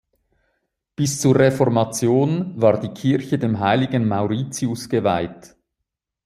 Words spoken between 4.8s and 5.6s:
geweiht.